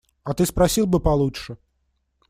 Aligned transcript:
А 0.23 0.33
ты 0.33 0.47
спросил 0.47 0.87
бы 0.87 0.99
получше. 0.99 1.57